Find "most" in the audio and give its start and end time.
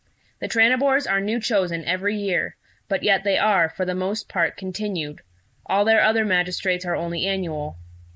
3.93-4.27